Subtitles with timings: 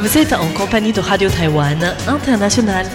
[0.00, 2.86] Vous êtes en compagnie de Radio Taïwan International.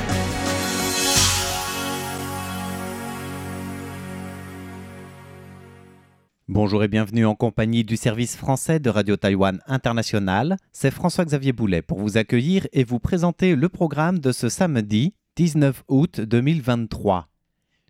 [6.47, 10.57] Bonjour et bienvenue en compagnie du service français de Radio Taïwan International.
[10.71, 15.83] C'est François-Xavier Boulet pour vous accueillir et vous présenter le programme de ce samedi 19
[15.87, 17.27] août 2023.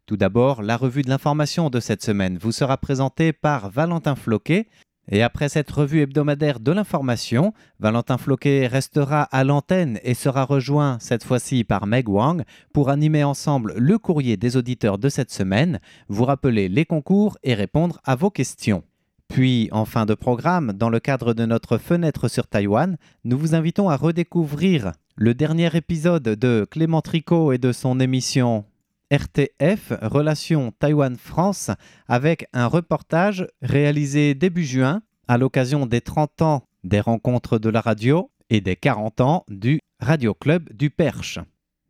[0.07, 4.68] Tout d'abord, la revue de l'information de cette semaine vous sera présentée par Valentin Floquet,
[5.09, 10.97] et après cette revue hebdomadaire de l'information, Valentin Floquet restera à l'antenne et sera rejoint
[11.00, 15.79] cette fois-ci par Meg Wang pour animer ensemble le courrier des auditeurs de cette semaine,
[16.07, 18.83] vous rappeler les concours et répondre à vos questions.
[19.28, 23.56] Puis, en fin de programme, dans le cadre de notre fenêtre sur Taïwan, nous vous
[23.56, 28.65] invitons à redécouvrir le dernier épisode de Clément Tricot et de son émission
[29.11, 31.71] RTF Relations Taïwan-France
[32.08, 37.81] avec un reportage réalisé début juin à l'occasion des 30 ans des rencontres de la
[37.81, 41.39] radio et des 40 ans du Radio Club du Perche.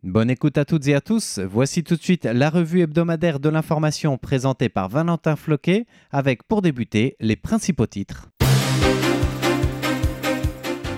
[0.04, 1.40] Bonne écoute à toutes et à tous.
[1.40, 6.62] Voici tout de suite la revue hebdomadaire de l'information présentée par Valentin Floquet avec pour
[6.62, 8.30] débuter les principaux titres.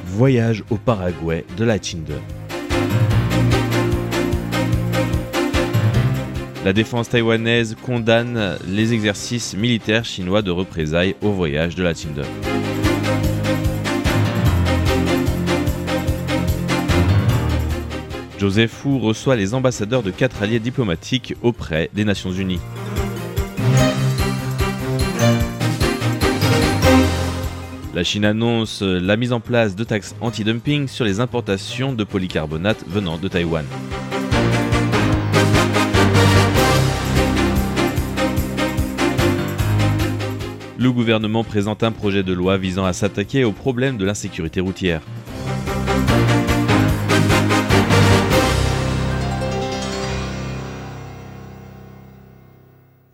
[0.06, 2.20] Voyage au Paraguay de la Tinder.
[6.68, 12.24] La défense taïwanaise condamne les exercices militaires chinois de représailles au voyage de la Tinder.
[18.38, 22.60] Joseph Fu reçoit les ambassadeurs de quatre alliés diplomatiques auprès des Nations Unies.
[27.96, 32.84] La Chine annonce la mise en place de taxes anti-dumping sur les importations de polycarbonate
[32.90, 33.64] venant de Taïwan.
[40.80, 45.02] Le gouvernement présente un projet de loi visant à s'attaquer au problème de l'insécurité routière.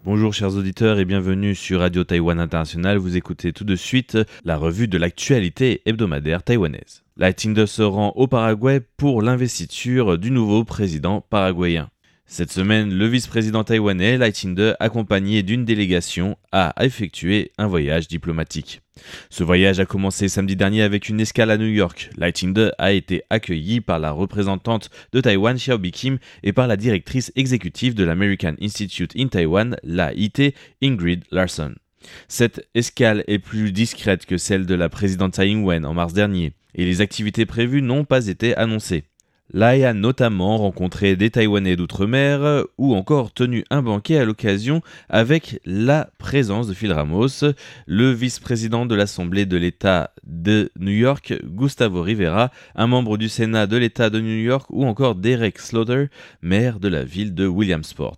[0.04, 2.98] Bonjour chers auditeurs et bienvenue sur Radio Taïwan International.
[2.98, 7.04] Vous écoutez tout de suite la revue de l'actualité hebdomadaire taïwanaise.
[7.16, 11.90] La Tinder se rend au Paraguay pour l'investiture du nouveau président paraguayen.
[12.26, 18.82] Cette semaine, le vice-président taïwanais, Lai Ching-de, accompagné d'une délégation, a effectué un voyage diplomatique.
[19.30, 22.10] Ce voyage a commencé samedi dernier avec une escale à New York.
[22.18, 26.78] Lai Ching-de a été accueilli par la représentante de Taïwan, Xiaobi Kim, et par la
[26.78, 31.76] directrice exécutive de l'American Institute in Taiwan, l'AIT, Ingrid Larson.
[32.28, 36.54] Cette escale est plus discrète que celle de la présidente Tsai Ing-wen en mars dernier,
[36.74, 39.04] et les activités prévues n'ont pas été annoncées.
[39.52, 45.60] Lai a notamment rencontré des Taïwanais d'outre-mer ou encore tenu un banquet à l'occasion avec
[45.66, 47.44] la présence de Phil Ramos,
[47.86, 53.68] le vice-président de l'Assemblée de l'État de New York, Gustavo Rivera, un membre du Sénat
[53.68, 56.06] de l'État de New York ou encore Derek Slaughter,
[56.42, 58.18] maire de la ville de Williamsport.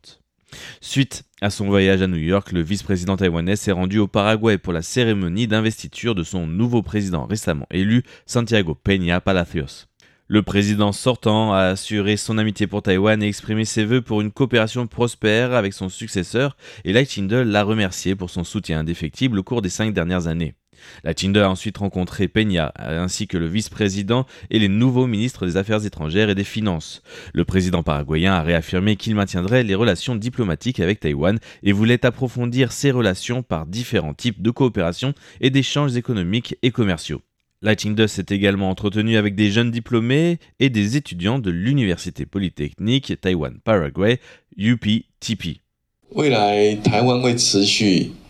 [0.80, 4.74] Suite à son voyage à New York, le vice-président taïwanais s'est rendu au Paraguay pour
[4.74, 9.88] la cérémonie d'investiture de son nouveau président récemment élu, Santiago Peña Palacios.
[10.28, 14.32] Le président sortant a assuré son amitié pour Taïwan et exprimé ses voeux pour une
[14.32, 19.44] coopération prospère avec son successeur et Lai Ching-de l'a remercié pour son soutien indéfectible au
[19.44, 20.56] cours des cinq dernières années.
[21.04, 25.58] La Ching-de a ensuite rencontré Peña ainsi que le vice-président et les nouveaux ministres des
[25.58, 27.04] Affaires étrangères et des Finances.
[27.36, 32.72] Le président paraguayen a réaffirmé qu'il maintiendrait les relations diplomatiques avec Taïwan et voulait approfondir
[32.72, 37.22] ses relations par différents types de coopération et d'échanges économiques et commerciaux.
[37.66, 43.20] Lighting Dust s'est également entretenu avec des jeunes diplômés et des étudiants de l'Université Polytechnique
[43.20, 44.20] Taïwan-Paraguay,
[44.56, 45.62] UPTP.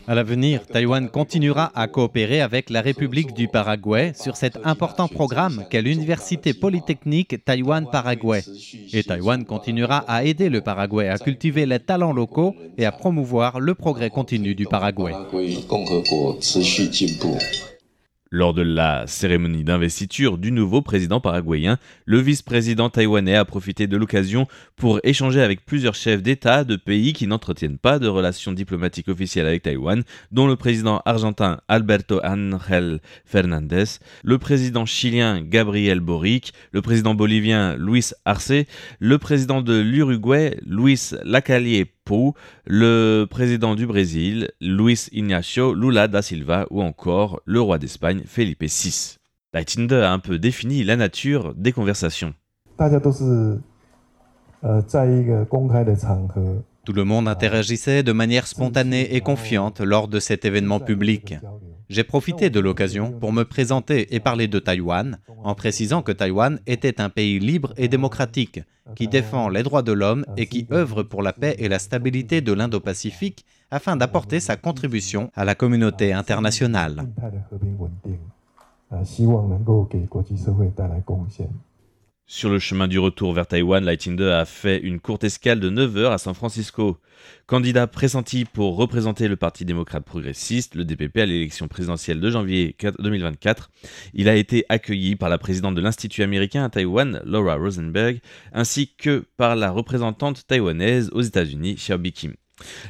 [0.07, 5.65] À l'avenir, Taïwan continuera à coopérer avec la République du Paraguay sur cet important programme
[5.69, 8.41] qu'est l'Université Polytechnique Taïwan-Paraguay.
[8.93, 13.59] Et Taïwan continuera à aider le Paraguay à cultiver les talents locaux et à promouvoir
[13.59, 15.11] le progrès continu du Paraguay.
[18.37, 23.95] Lors de la cérémonie d'investiture du nouveau président paraguayen, le vice-président taïwanais a profité de
[23.95, 24.45] l'occasion
[24.75, 29.47] pour échanger avec plusieurs chefs d'État de pays qui n'entretiennent pas de relations diplomatiques officielles
[29.47, 30.03] avec Taïwan,
[30.33, 33.85] dont le président argentin Alberto Ángel Fernandez,
[34.25, 38.65] le président chilien Gabriel Boric, le président bolivien Luis Arce,
[38.99, 41.67] le président de l'Uruguay Luis Lacalle
[42.65, 48.63] Le président du Brésil, Luis Ignacio Lula da Silva ou encore le roi d'Espagne, Felipe
[48.63, 49.17] VI.
[49.53, 52.33] La a un peu défini la nature des conversations.
[56.85, 61.35] Tout le monde interagissait de manière spontanée et confiante lors de cet événement public.
[61.89, 66.59] J'ai profité de l'occasion pour me présenter et parler de Taïwan en précisant que Taïwan
[66.65, 68.61] était un pays libre et démocratique
[68.95, 72.41] qui défend les droits de l'homme et qui œuvre pour la paix et la stabilité
[72.41, 77.07] de l'Indo-Pacifique afin d'apporter sa contribution à la communauté internationale.
[82.27, 85.95] Sur le chemin du retour vers Taïwan, Lightinder a fait une courte escale de 9
[85.97, 86.97] heures à San Francisco.
[87.45, 92.75] Candidat pressenti pour représenter le Parti démocrate progressiste, le DPP, à l'élection présidentielle de janvier
[92.97, 93.69] 2024,
[94.15, 98.19] il a été accueilli par la présidente de l'Institut américain à Taïwan, Laura Rosenberg,
[98.53, 102.33] ainsi que par la représentante taïwanaise aux États-Unis, Xiaobi Kim.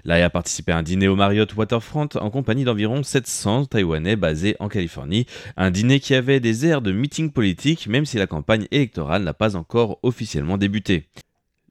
[0.03, 4.55] Lai a participé à un dîner au Marriott Waterfront en compagnie d'environ 700 Taïwanais basés
[4.59, 5.25] en Californie.
[5.57, 9.33] Un dîner qui avait des airs de meeting politique, même si la campagne électorale n'a
[9.33, 11.07] pas encore officiellement débuté.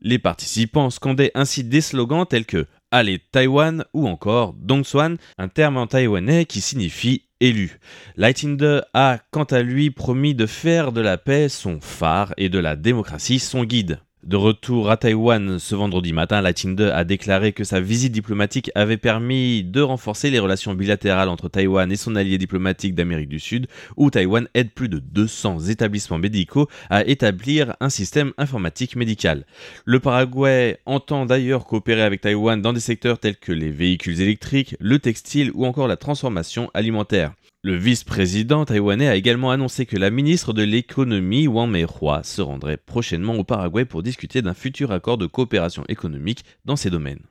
[0.01, 5.79] Les participants scandaient ainsi des slogans tels que Allez Taïwan ou encore Dongsuan, un terme
[5.79, 7.81] en taïwanais qui signifie élu.
[8.17, 12.59] Lightinder a quant à lui promis de faire de la paix son phare et de
[12.59, 13.99] la démocratie son guide.
[14.27, 18.71] De retour à Taïwan ce vendredi matin, la Tinde a déclaré que sa visite diplomatique
[18.75, 23.39] avait permis de renforcer les relations bilatérales entre Taïwan et son allié diplomatique d'Amérique du
[23.39, 23.67] Sud,
[23.99, 29.45] où Taïwan aide plus de 200 établissements médicaux à établir un système informatique médical.
[29.85, 34.75] Le Paraguay entend d'ailleurs coopérer avec Taïwan dans des secteurs tels que les véhicules électriques,
[34.81, 37.35] le textile ou encore la transformation alimentaire.
[37.67, 42.77] Le vice-président taïwanais a également annoncé que la ministre de l'économie Wang Meihua se rendrait
[42.77, 47.23] prochainement au Paraguay pour discuter d'un futur accord de coopération économique dans ces domaines.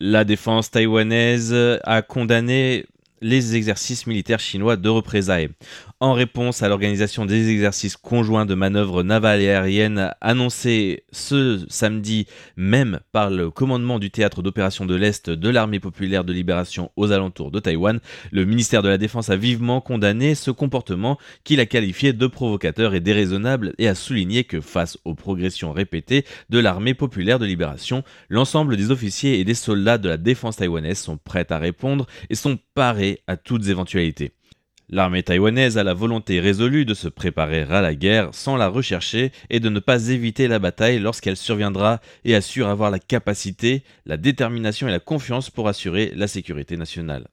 [0.00, 1.54] La défense taïwanaise
[1.84, 2.86] a condamné
[3.24, 5.48] les exercices militaires chinois de représailles.
[5.98, 12.26] En réponse à l'organisation des exercices conjoints de manœuvres navales et aériennes annoncés ce samedi
[12.58, 17.12] même par le commandement du théâtre d'opération de l'Est de l'armée populaire de libération aux
[17.12, 17.98] alentours de Taïwan,
[18.30, 22.94] le ministère de la Défense a vivement condamné ce comportement qu'il a qualifié de provocateur
[22.94, 28.04] et déraisonnable et a souligné que face aux progressions répétées de l'armée populaire de libération,
[28.28, 32.34] l'ensemble des officiers et des soldats de la défense taïwanaise sont prêts à répondre et
[32.34, 34.32] sont parés à toutes éventualités.
[34.90, 39.32] L'armée taïwanaise a la volonté résolue de se préparer à la guerre sans la rechercher
[39.48, 44.18] et de ne pas éviter la bataille lorsqu'elle surviendra et assure avoir la capacité, la
[44.18, 47.28] détermination et la confiance pour assurer la sécurité nationale.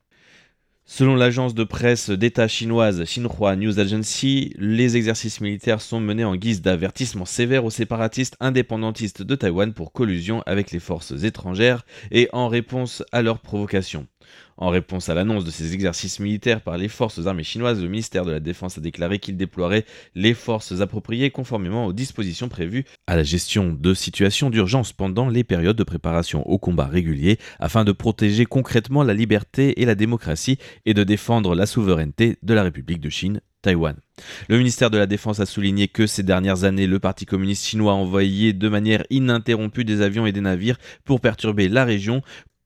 [0.86, 6.36] Selon l'agence de presse d'État chinoise Xinhua News Agency, les exercices militaires sont menés en
[6.36, 12.28] guise d'avertissement sévère aux séparatistes indépendantistes de Taïwan pour collusion avec les forces étrangères et
[12.34, 14.08] en réponse à leurs provocations.
[14.62, 18.26] En réponse à l'annonce de ces exercices militaires par les forces armées chinoises, le ministère
[18.26, 23.16] de la Défense a déclaré qu'il déploierait les forces appropriées conformément aux dispositions prévues à
[23.16, 27.92] la gestion de situations d'urgence pendant les périodes de préparation au combat régulier afin de
[27.92, 33.02] protéger concrètement la liberté et la démocratie et de défendre la souveraineté de la République
[33.02, 33.96] de Chine Taïwan.
[34.48, 37.94] Le ministère de la Défense a souligné que ces dernières années, le Parti communiste chinois
[37.94, 42.22] a envoyé de manière ininterrompue des avions et des navires pour perturber la région,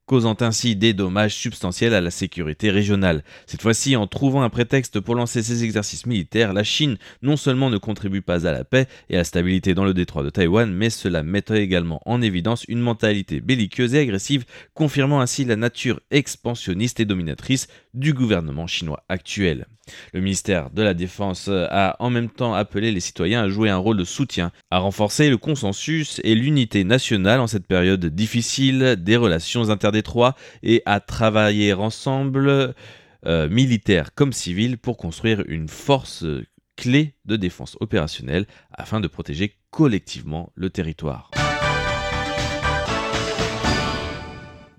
[0.06, 3.24] causant ainsi des dommages substantiels à la sécurité régionale.
[3.46, 7.70] Cette fois-ci, en trouvant un prétexte pour lancer ces exercices militaires, la Chine non seulement
[7.70, 10.72] ne contribue pas à la paix et à la stabilité dans le détroit de Taïwan,
[10.72, 14.44] mais cela mettrait également en évidence une mentalité belliqueuse et agressive,
[14.74, 17.66] confirmant ainsi la nature expansionniste et dominatrice
[17.96, 19.66] du gouvernement chinois actuel.
[20.12, 23.76] Le ministère de la Défense a en même temps appelé les citoyens à jouer un
[23.76, 29.16] rôle de soutien, à renforcer le consensus et l'unité nationale en cette période difficile des
[29.16, 32.74] relations interdétroits et à travailler ensemble,
[33.26, 36.24] euh, militaires comme civils, pour construire une force
[36.76, 41.30] clé de défense opérationnelle afin de protéger collectivement le territoire.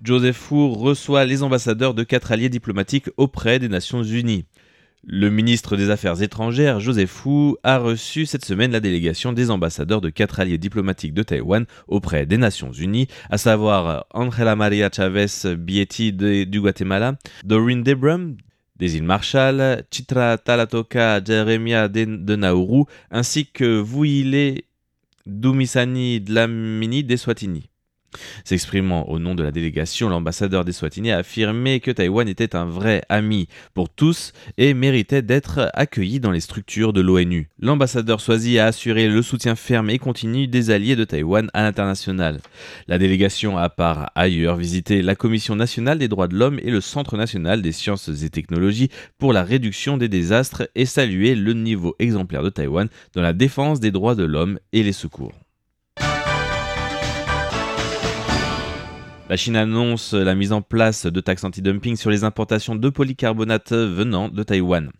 [0.02, 4.44] Joseph Four reçoit les ambassadeurs de quatre alliés diplomatiques auprès des Nations Unies.
[5.04, 10.00] Le ministre des Affaires étrangères, Joseph Wu, a reçu cette semaine la délégation des ambassadeurs
[10.00, 15.56] de quatre alliés diplomatiques de Taïwan auprès des Nations Unies, à savoir Angela Maria Chavez
[15.56, 18.36] Bietti du Guatemala, Doreen Debrum
[18.76, 24.62] des îles Marshall, Chitra Talatoka Jeremia de Nauru, ainsi que Vuile
[25.26, 27.68] Dumisani Dlamini des Swatini.
[28.44, 32.64] S'exprimant au nom de la délégation, l'ambassadeur des Swatini a affirmé que Taïwan était un
[32.64, 37.48] vrai ami pour tous et méritait d'être accueilli dans les structures de l'ONU.
[37.60, 42.40] L'ambassadeur Swazi a assuré le soutien ferme et continu des alliés de Taïwan à l'international.
[42.86, 46.80] La délégation a par ailleurs visité la Commission nationale des droits de l'homme et le
[46.80, 51.94] Centre national des sciences et technologies pour la réduction des désastres et salué le niveau
[51.98, 55.34] exemplaire de Taïwan dans la défense des droits de l'homme et les secours.
[59.28, 63.72] La Chine annonce la mise en place de taxes anti-dumping sur les importations de polycarbonate
[63.72, 64.90] venant de Taïwan.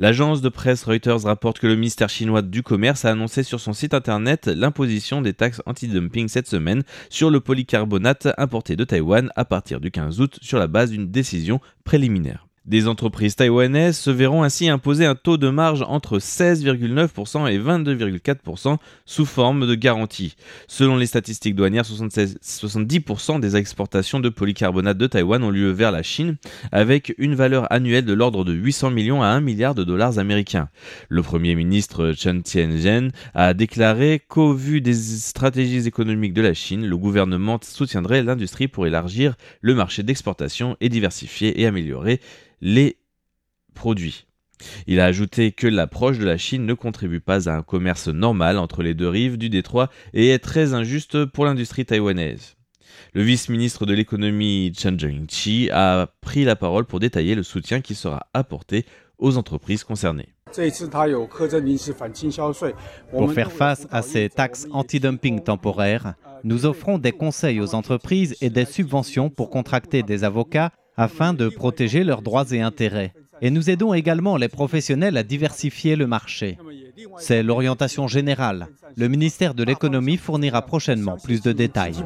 [0.00, 3.72] L'agence de presse Reuters rapporte que le ministère chinois du commerce a annoncé sur son
[3.72, 9.44] site internet l'imposition des taxes anti-dumping cette semaine sur le polycarbonate importé de Taïwan à
[9.44, 12.45] partir du 15 août sur la base d'une décision préliminaire.
[12.66, 18.78] Des entreprises taïwanaises se verront ainsi imposer un taux de marge entre 16,9% et 22,4%
[19.04, 20.34] sous forme de garantie.
[20.66, 26.02] Selon les statistiques douanières, 70% des exportations de polycarbonate de Taïwan ont lieu vers la
[26.02, 26.38] Chine,
[26.72, 30.68] avec une valeur annuelle de l'ordre de 800 millions à 1 milliard de dollars américains.
[31.08, 36.84] Le Premier ministre Chen Tianzhen a déclaré qu'au vu des stratégies économiques de la Chine,
[36.84, 42.20] le gouvernement soutiendrait l'industrie pour élargir le marché d'exportation et diversifier et améliorer
[42.60, 42.98] les
[43.74, 44.26] produits.
[44.86, 48.58] Il a ajouté que l'approche de la Chine ne contribue pas à un commerce normal
[48.58, 52.56] entre les deux rives du détroit et est très injuste pour l'industrie taïwanaise.
[53.12, 57.94] Le vice-ministre de l'économie Chen Zhengqi a pris la parole pour détailler le soutien qui
[57.94, 58.86] sera apporté
[59.18, 60.28] aux entreprises concernées.
[63.10, 68.50] Pour faire face à ces taxes anti-dumping temporaires, nous offrons des conseils aux entreprises et
[68.50, 73.12] des subventions pour contracter des avocats afin de protéger leurs droits et intérêts.
[73.42, 76.58] Et nous aidons également les professionnels à diversifier le marché.
[77.18, 78.68] C'est l'orientation générale.
[78.96, 81.96] Le ministère de l'économie fournira prochainement plus de détails.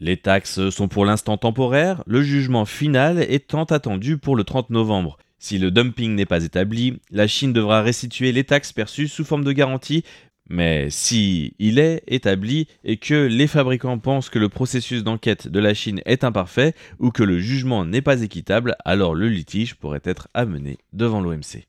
[0.00, 5.18] Les taxes sont pour l'instant temporaires, le jugement final étant attendu pour le 30 novembre.
[5.38, 9.44] Si le dumping n'est pas établi, la Chine devra restituer les taxes perçues sous forme
[9.44, 10.04] de garantie,
[10.52, 15.58] mais si il est établi et que les fabricants pensent que le processus d'enquête de
[15.58, 20.02] la Chine est imparfait ou que le jugement n'est pas équitable, alors le litige pourrait
[20.04, 21.66] être amené devant l'OMC.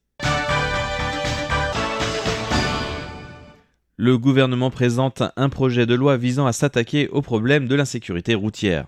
[3.96, 8.86] Le gouvernement présente un projet de loi visant à s'attaquer au problème de l'insécurité routière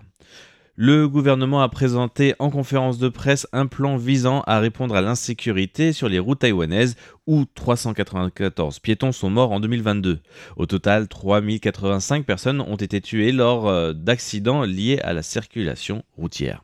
[0.78, 5.94] le gouvernement a présenté en conférence de presse un plan visant à répondre à l'insécurité
[5.94, 10.20] sur les routes taïwanaises où 394 piétons sont morts en 2022.
[10.56, 16.62] Au total, 3085 personnes ont été tuées lors euh, d'accidents liés à la circulation routière.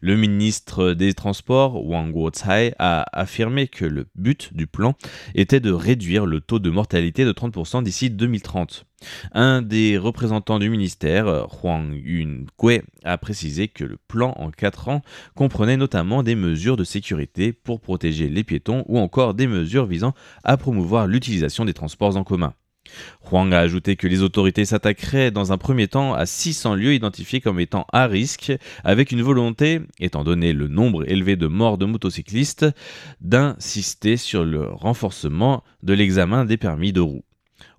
[0.00, 4.94] Le ministre des Transports, Wang Guotai, a affirmé que le but du plan
[5.34, 8.84] était de réduire le taux de mortalité de 30% d'ici 2030.
[9.32, 15.02] Un des représentants du ministère, Huang Yun-kwe, a précisé que le plan en 4 ans
[15.34, 20.14] comprenait notamment des mesures de sécurité pour protéger les piétons ou encore des mesures visant
[20.44, 22.54] à promouvoir l'utilisation des transports en commun.
[23.30, 27.40] Huang a ajouté que les autorités s'attaqueraient dans un premier temps à 600 lieux identifiés
[27.40, 28.52] comme étant à risque,
[28.84, 32.66] avec une volonté, étant donné le nombre élevé de morts de motocyclistes,
[33.20, 37.24] d'insister sur le renforcement de l'examen des permis de roue.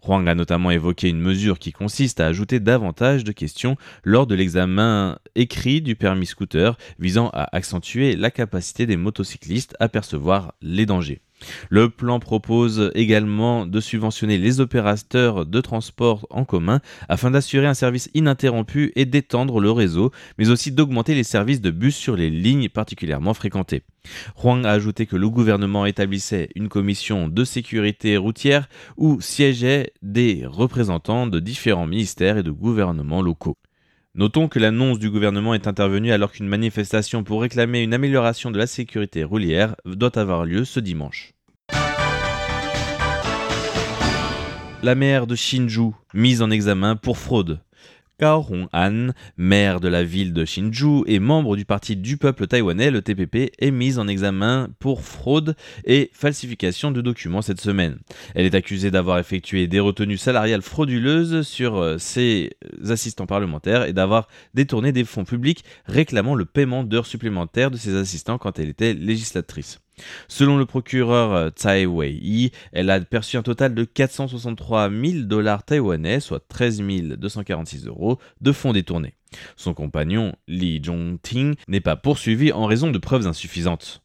[0.06, 4.36] Huang a notamment évoqué une mesure qui consiste à ajouter davantage de questions lors de
[4.36, 10.86] l'examen écrit du permis scooter visant à accentuer la capacité des motocyclistes à percevoir les
[10.86, 11.22] dangers.
[11.70, 17.74] Le plan propose également de subventionner les opérateurs de transport en commun afin d'assurer un
[17.74, 22.30] service ininterrompu et d'étendre le réseau, mais aussi d'augmenter les services de bus sur les
[22.30, 23.84] lignes particulièrement fréquentées.
[24.42, 30.44] Huang a ajouté que le gouvernement établissait une commission de sécurité routière où siégeaient des
[30.46, 33.58] représentants de différents ministères et de gouvernements locaux.
[34.16, 38.58] Notons que l'annonce du gouvernement est intervenue alors qu'une manifestation pour réclamer une amélioration de
[38.58, 41.34] la sécurité roulière doit avoir lieu ce dimanche.
[44.82, 47.60] La maire de Shinju, mise en examen pour fraude.
[48.20, 52.92] Kao Hong-an, maire de la ville de Shinju et membre du Parti du peuple taïwanais,
[52.92, 57.98] le TPP, est mise en examen pour fraude et falsification de documents cette semaine.
[58.36, 62.52] Elle est accusée d'avoir effectué des retenues salariales frauduleuses sur euh, ses
[62.90, 67.96] assistants parlementaires et d'avoir détourné des fonds publics réclamant le paiement d'heures supplémentaires de ses
[67.96, 69.80] assistants quand elle était législatrice.
[70.28, 75.64] Selon le procureur euh, Tsai Wei-yi, elle a perçu un total de 463 000 dollars
[75.64, 79.16] taïwanais, soit 13 246 euros, de fonds détournés.
[79.56, 84.02] Son compagnon, Li Zhongting, n'est pas poursuivi en raison de preuves insuffisantes.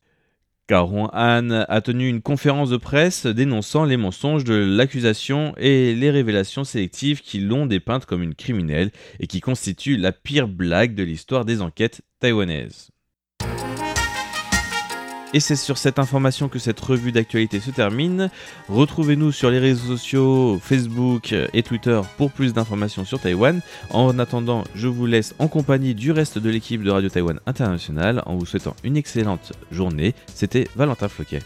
[0.66, 6.10] Caron Han a tenu une conférence de presse dénonçant les mensonges de l'accusation et les
[6.10, 11.02] révélations sélectives qui l'ont dépeinte comme une criminelle et qui constituent la pire blague de
[11.02, 12.90] l'histoire des enquêtes taïwanaises.
[15.34, 18.30] Et c'est sur cette information que cette revue d'actualité se termine.
[18.68, 23.60] Retrouvez-nous sur les réseaux sociaux Facebook et Twitter pour plus d'informations sur Taïwan.
[23.90, 28.22] En attendant, je vous laisse en compagnie du reste de l'équipe de Radio Taïwan International
[28.26, 30.14] en vous souhaitant une excellente journée.
[30.32, 31.40] C'était Valentin Floquet.